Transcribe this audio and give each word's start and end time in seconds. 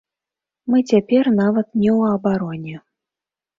Мы 0.73 0.81
цяпер 0.93 1.29
нават 1.41 1.71
не 1.83 1.91
ў 1.99 2.17
абароне. 2.17 2.75